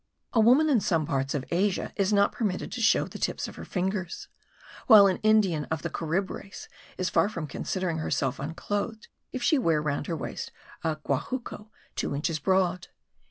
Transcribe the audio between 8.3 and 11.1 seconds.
unclothed if she wear round her waist a